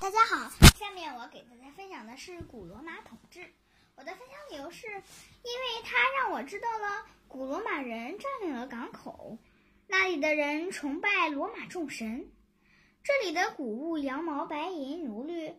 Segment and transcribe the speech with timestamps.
[0.00, 3.52] 大家好，下面我给大家分享的是古罗马统治。
[3.96, 9.36] 我的分享理由是，因为它让我知道了古罗马人占领了港口，
[9.86, 12.32] 那里的人崇拜罗马众神，
[13.02, 15.54] 这里的谷物、羊毛、白银、奴隶，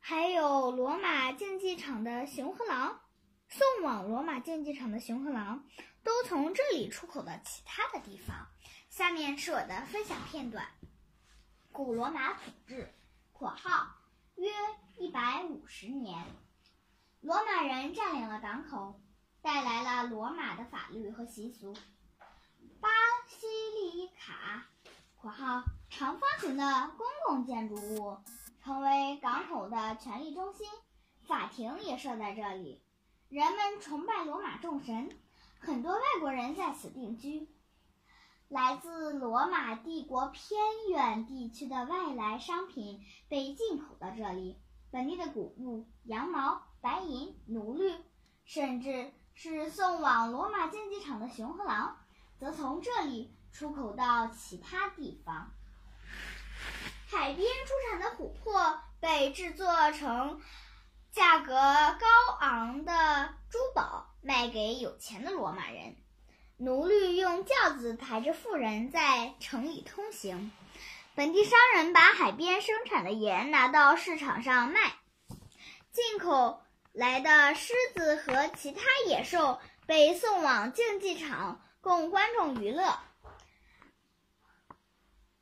[0.00, 3.00] 还有罗马竞技场的熊和狼，
[3.48, 5.64] 送往罗马竞技场的熊和狼，
[6.02, 8.48] 都从这里出口到其他的地方。
[8.90, 10.66] 下面是我的分享片段：
[11.70, 12.92] 古罗马统治。
[13.44, 13.88] （括号
[14.36, 14.48] 约
[14.96, 16.24] 一百五十年）
[17.20, 18.98] 罗马人占领了港口，
[19.42, 21.74] 带来了罗马的法律和习俗。
[22.80, 22.88] 巴
[23.28, 24.64] 西利卡
[25.20, 28.16] （括号长方形的公共建筑物）
[28.64, 30.66] 成为港口的权力中心，
[31.26, 32.82] 法庭也设在这里。
[33.28, 35.10] 人们崇拜罗马众神，
[35.58, 37.53] 很多外国人在此定居。
[38.48, 44.58] 来自罗马帝国偏远地区的外来商品被进口到这里，
[44.90, 47.96] 本地的谷物、羊毛、白银、奴隶，
[48.44, 51.96] 甚至是送往罗马竞技场的熊和狼，
[52.38, 55.50] 则从这里出口到其他地方。
[57.06, 60.40] 海边出产的琥珀被制作成
[61.10, 65.96] 价格高昂的珠宝，卖给有钱的罗马人。
[66.56, 70.52] 奴隶用轿子抬着富人在城里通行，
[71.16, 74.94] 本地商人把海边生产的盐拿到市场上卖，
[75.90, 83.00] 进口来的狮子和其他野兽被送往竞技场供观众娱乐，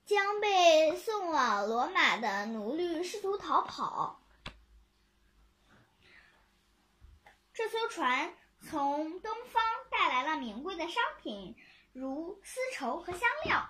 [0.06, 4.24] 将被送往罗马的奴隶试图逃跑，
[7.52, 8.32] 这艘船。
[8.64, 9.62] 从东方
[10.12, 11.56] 来了名贵的商品，
[11.94, 13.66] 如丝绸和香料。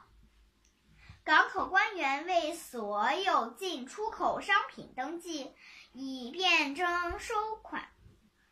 [1.22, 5.54] 港口官员为所有进出口商品登记，
[5.92, 7.88] 以便征收款、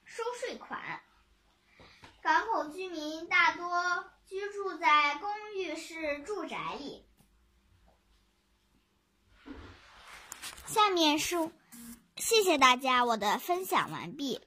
[0.04, 1.02] 收税款。
[2.22, 7.04] 港口居民大多居住在公寓式住宅里。
[10.64, 11.50] 下面是，
[12.14, 14.40] 谢谢大家，我的分享完毕。